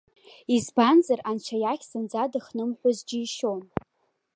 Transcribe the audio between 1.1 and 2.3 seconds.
Анцәа иахь зынӡа